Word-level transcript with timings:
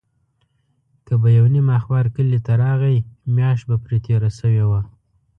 که 1.05 1.13
به 1.21 1.29
یو 1.37 1.45
نیم 1.53 1.67
اخبار 1.79 2.05
کلي 2.15 2.39
ته 2.45 2.53
راغی، 2.61 2.97
میاشت 3.35 3.65
به 3.69 3.75
پرې 3.83 3.97
تېره 4.05 4.29
شوې 4.39 4.63
وه. 4.69 4.81